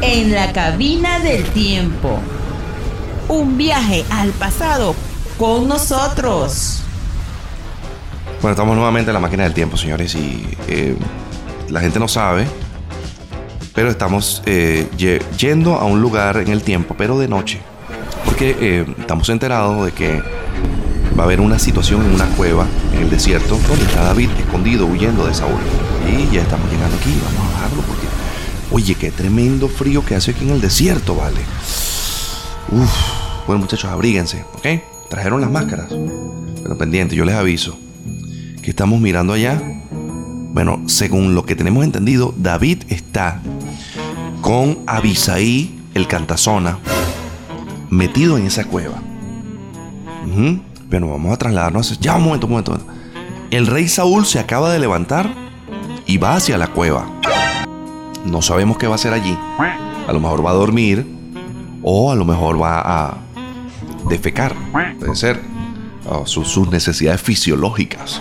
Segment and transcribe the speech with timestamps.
[0.00, 2.18] En la cabina del tiempo.
[3.28, 4.94] Un viaje al pasado
[5.38, 6.82] con nosotros.
[8.40, 10.96] Bueno, estamos nuevamente en la máquina del tiempo, señores, y eh,
[11.68, 12.46] la gente no sabe,
[13.74, 14.88] pero estamos eh,
[15.38, 17.60] yendo a un lugar en el tiempo, pero de noche.
[18.24, 20.22] Porque eh, estamos enterados de que
[21.18, 24.86] va a haber una situación en una cueva en el desierto donde está David escondido
[24.86, 25.60] huyendo de Saúl.
[26.06, 28.06] Y ya estamos llegando aquí, vamos a bajarlo porque,
[28.70, 31.40] oye, qué tremendo frío que hace aquí en el desierto, vale.
[32.70, 35.08] Uf, bueno muchachos, abríguense, ¿ok?
[35.10, 35.88] Trajeron las máscaras.
[36.62, 37.76] Pero pendiente, yo les aviso
[38.62, 39.60] que estamos mirando allá.
[40.52, 43.40] Bueno, según lo que tenemos entendido, David está
[44.40, 46.78] con Abisaí, el cantazona,
[47.90, 49.02] metido en esa cueva.
[50.92, 51.98] Bueno, vamos a trasladarnos.
[52.00, 52.78] Ya, un momento, un momento.
[53.50, 55.32] El rey Saúl se acaba de levantar
[56.04, 57.06] y va hacia la cueva.
[58.26, 59.34] No sabemos qué va a hacer allí.
[60.06, 61.06] A lo mejor va a dormir
[61.82, 63.16] o a lo mejor va a
[64.10, 64.54] defecar.
[64.70, 65.40] Puede ser.
[66.26, 68.20] sus, necesidades fisiológicas.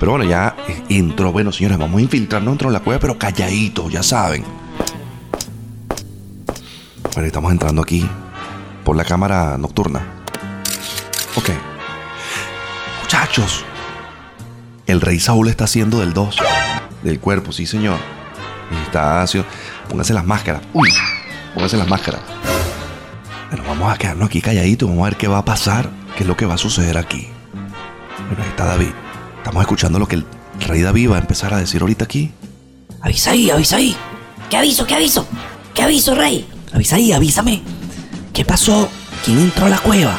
[0.00, 0.56] Pero bueno, ya
[0.88, 1.30] entró.
[1.30, 4.42] Bueno, señores, vamos a infiltrarnos dentro de la cueva, pero calladito, ya saben.
[7.14, 8.04] Bueno, estamos entrando aquí
[8.82, 10.00] por la cámara nocturna.
[11.36, 11.71] Ok.
[14.86, 16.36] El rey Saúl está haciendo del 2
[17.02, 17.98] del cuerpo, sí, señor.
[18.84, 19.48] Está haciendo.
[19.88, 20.62] Pónganse las máscaras.
[20.74, 20.90] Uy,
[21.54, 22.20] pónganse las máscaras.
[23.50, 24.88] Bueno, vamos a quedarnos aquí calladitos.
[24.88, 27.28] Vamos a ver qué va a pasar, qué es lo que va a suceder aquí.
[28.28, 28.90] Bueno, ahí está David.
[29.38, 30.26] Estamos escuchando lo que el
[30.66, 32.32] rey David va a empezar a decir ahorita aquí.
[33.00, 33.96] Avisa ahí, avisa ahí.
[34.50, 35.26] ¿Qué aviso, qué aviso?
[35.74, 36.48] ¿Qué aviso, rey?
[36.72, 37.62] Avisa ahí, avísame.
[38.32, 38.88] ¿Qué pasó?
[39.24, 40.18] ¿Quién entró a la cueva?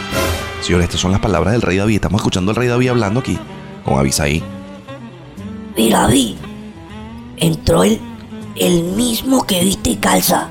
[0.64, 1.95] Señor, estas son las palabras del rey David.
[1.95, 3.38] Estamos escuchando al rey David hablando aquí
[3.83, 4.42] con Abisaí.
[5.75, 6.36] Mira, David,
[7.36, 8.00] entró el,
[8.56, 10.47] el mismo que viste y calza.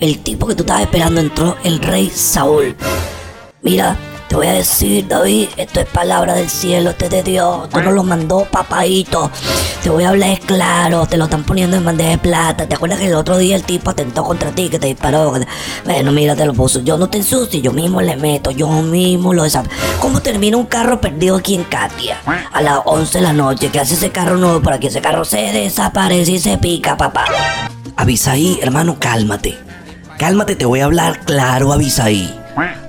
[0.00, 2.74] El tipo que tú estabas esperando entró el rey Saúl.
[3.62, 3.96] Mira,
[4.28, 7.68] te voy a decir, David, esto es palabra del cielo, este es de Dios.
[7.72, 9.30] Nos lo mandó, papadito.
[9.82, 12.68] Te voy a hablar claro, te lo están poniendo en bandeja de plata.
[12.68, 15.32] ¿Te acuerdas que el otro día el tipo atentó contra ti, que te disparó?
[15.84, 16.80] Bueno, mira, te lo puso.
[16.80, 19.66] Yo no te ensucio, yo mismo le meto, yo mismo lo desap...
[19.98, 22.18] ¿Cómo termina un carro perdido aquí en Katia?
[22.52, 25.24] A las 11 de la noche, ¿qué hace ese carro nuevo para que ese carro
[25.24, 27.24] se desaparece y se pica, papá?
[27.96, 29.56] Avisaí, hermano, cálmate.
[30.18, 32.38] Cálmate, te voy a hablar claro, Avisaí.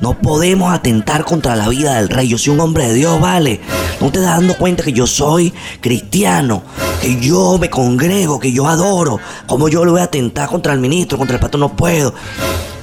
[0.02, 2.28] No podemos atentar contra la vida del rey.
[2.28, 3.62] Yo soy un hombre de Dios, ¿vale?
[4.00, 6.64] No te das dando cuenta que yo soy cristiano,
[7.02, 9.20] que yo me congrego, que yo adoro.
[9.46, 11.62] ¿Cómo yo le voy a atentar contra el ministro, contra el patrón?
[11.62, 12.14] No puedo.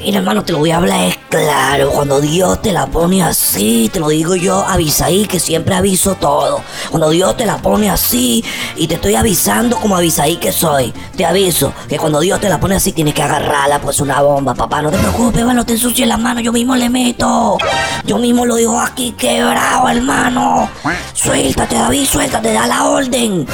[0.06, 1.90] Mira, hermano, te lo voy a hablar es claro.
[1.90, 6.60] Cuando Dios te la pone así, te lo digo yo, avisaí, que siempre aviso todo.
[6.90, 8.44] Cuando Dios te la pone así,
[8.76, 10.94] y te estoy avisando como avisaí que soy.
[11.16, 14.54] Te aviso que cuando Dios te la pone así, tienes que agarrarla, pues una bomba,
[14.54, 14.80] papá.
[14.80, 17.58] No te preocupes, no te ensucies las manos, yo mismo le meto.
[18.04, 20.70] Yo mismo lo digo aquí quebrado, hermano.
[21.14, 23.44] Suéltate, David, suéltate, da la orden.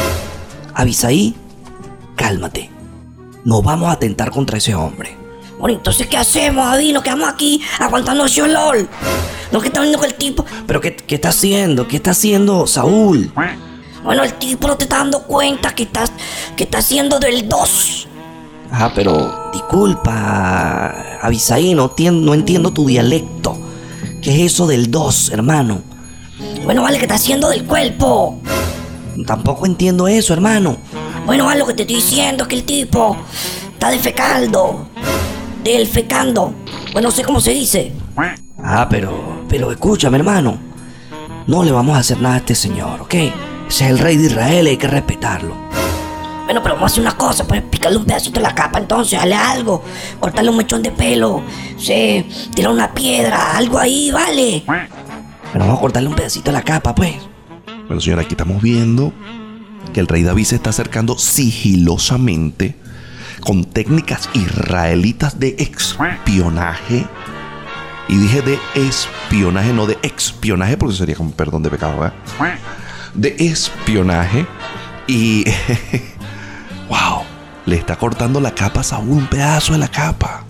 [0.74, 1.34] Avisaí,
[2.14, 2.70] cálmate.
[3.42, 5.21] No vamos a atentar contra ese hombre.
[5.62, 6.92] Bueno, entonces, ¿qué hacemos, David?
[6.92, 8.88] Nos quedamos aquí aguantando el LOL.
[9.52, 10.44] ¿No que está viendo con el tipo?
[10.66, 11.86] ¿Pero qué, qué está haciendo?
[11.86, 13.32] ¿Qué está haciendo Saúl?
[14.02, 16.10] Bueno, el tipo no te está dando cuenta que estás
[16.56, 18.08] que está haciendo del 2.
[18.72, 23.56] Ah, pero disculpa, Avisaí, no, no entiendo tu dialecto.
[24.20, 25.82] ¿Qué es eso del 2, hermano?
[26.64, 28.40] Bueno, vale, que está haciendo del cuerpo.
[29.28, 30.78] Tampoco entiendo eso, hermano.
[31.24, 33.16] Bueno, vale, lo que te estoy diciendo es que el tipo
[33.74, 34.88] está defecando
[35.62, 36.54] del fecando.
[36.92, 37.92] Bueno, no sé cómo se dice.
[38.58, 40.58] Ah, pero, pero escúchame, hermano.
[41.46, 43.14] No le vamos a hacer nada a este señor, ¿ok?
[43.14, 43.32] Ese
[43.84, 45.56] es el rey de Israel, hay que respetarlo.
[46.44, 49.18] Bueno, pero vamos a hacer una cosa, pues picarle un pedacito de la capa entonces,
[49.18, 49.82] dale algo,
[50.20, 51.42] cortarle un mechón de pelo,
[51.78, 54.62] sé, tirar una piedra, algo ahí, vale.
[54.66, 54.86] Bueno,
[55.54, 57.14] vamos a cortarle un pedacito de la capa, pues.
[57.86, 59.12] Bueno, señora, aquí estamos viendo
[59.92, 62.76] que el rey David se está acercando sigilosamente
[63.42, 67.06] con técnicas israelitas de espionaje.
[68.08, 72.14] Y dije de espionaje, no de espionaje, porque sería como perdón de pecado, ¿verdad?
[73.14, 74.46] De espionaje.
[75.06, 75.44] Y.
[76.88, 77.22] ¡Wow!
[77.66, 80.44] Le está cortando la capa a Saúl, un pedazo de la capa.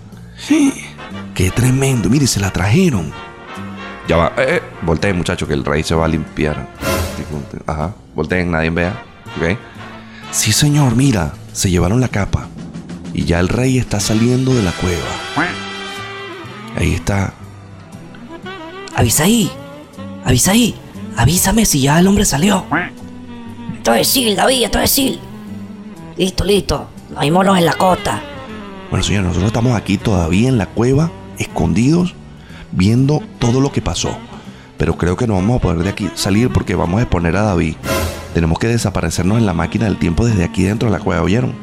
[1.35, 2.09] ¡Qué tremendo!
[2.09, 3.11] Mire, se la trajeron.
[4.07, 4.33] Ya va.
[4.37, 4.61] Eh, eh.
[4.81, 6.67] Volteen, muchacho, que el rey se va a limpiar.
[7.65, 7.93] Ajá.
[8.15, 9.01] Volteen, nadie vea.
[9.37, 9.57] ¿Ok?
[10.31, 11.33] Sí, señor, mira.
[11.53, 12.47] Se llevaron la capa.
[13.13, 15.47] Y ya el rey está saliendo de la cueva.
[16.75, 17.33] Ahí está.
[18.95, 19.51] Avisaí.
[20.25, 20.75] Avisaí.
[21.15, 22.65] Avísame si ya el hombre salió.
[23.77, 25.19] Esto es Sil, David, esto es Sil.
[26.17, 26.87] Listo, listo.
[27.11, 28.21] No hay monos en la costa.
[28.89, 32.15] Bueno, señores, nosotros estamos aquí todavía en la cueva, escondidos,
[32.71, 34.17] viendo todo lo que pasó.
[34.77, 37.43] Pero creo que no vamos a poder de aquí salir porque vamos a exponer a
[37.43, 37.75] David.
[38.33, 41.53] Tenemos que desaparecernos en la máquina del tiempo desde aquí dentro de la cueva, ¿oyeron?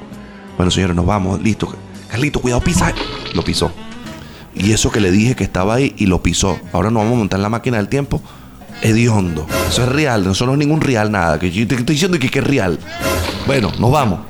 [0.57, 1.41] Bueno, señores, nos vamos.
[1.43, 1.75] Listo.
[2.09, 2.93] Carlito, cuidado, pisa.
[3.35, 3.73] Lo pisó.
[4.55, 6.59] Y eso que le dije que estaba ahí y lo pisó.
[6.73, 8.21] Ahora nos vamos a montar en la máquina del tiempo.
[8.83, 9.47] Hediondo.
[9.69, 10.25] Eso es real.
[10.25, 11.39] No solo es ningún real nada.
[11.39, 12.79] Que yo te estoy diciendo que es real.
[13.47, 14.30] Bueno, nos vamos.